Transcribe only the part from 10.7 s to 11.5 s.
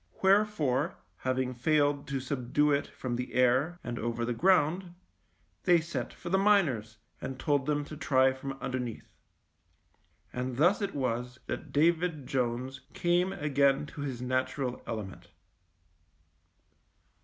it was